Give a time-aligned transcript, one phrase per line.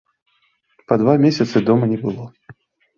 [0.89, 2.23] Па два месяцы дома не было.